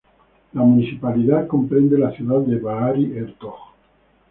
[0.53, 3.53] La municipalidad comprende la ciudad de Baarle-Hertog.